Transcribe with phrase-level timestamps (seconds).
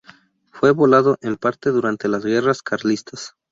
[0.49, 3.35] Fue volado en parte durante las guerras carlistas.